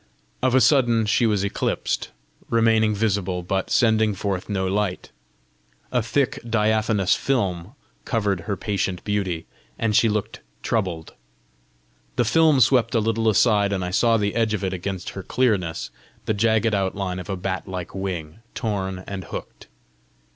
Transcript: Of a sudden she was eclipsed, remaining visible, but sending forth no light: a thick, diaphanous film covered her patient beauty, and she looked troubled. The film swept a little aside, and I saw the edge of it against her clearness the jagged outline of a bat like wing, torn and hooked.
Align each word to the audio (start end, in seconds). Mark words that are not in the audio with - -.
Of 0.41 0.55
a 0.55 0.61
sudden 0.61 1.05
she 1.05 1.27
was 1.27 1.43
eclipsed, 1.43 2.09
remaining 2.49 2.95
visible, 2.95 3.43
but 3.43 3.69
sending 3.69 4.15
forth 4.15 4.49
no 4.49 4.65
light: 4.67 5.11
a 5.91 6.01
thick, 6.01 6.39
diaphanous 6.43 7.13
film 7.13 7.75
covered 8.03 8.39
her 8.39 8.57
patient 8.57 9.03
beauty, 9.03 9.45
and 9.77 9.95
she 9.95 10.09
looked 10.09 10.39
troubled. 10.63 11.13
The 12.15 12.25
film 12.25 12.61
swept 12.61 12.95
a 12.95 12.99
little 12.99 13.29
aside, 13.29 13.71
and 13.71 13.85
I 13.85 13.91
saw 13.91 14.17
the 14.17 14.33
edge 14.33 14.55
of 14.55 14.63
it 14.63 14.73
against 14.73 15.11
her 15.11 15.21
clearness 15.21 15.91
the 16.25 16.33
jagged 16.33 16.73
outline 16.73 17.19
of 17.19 17.29
a 17.29 17.37
bat 17.37 17.67
like 17.67 17.93
wing, 17.93 18.39
torn 18.55 19.03
and 19.05 19.25
hooked. 19.25 19.67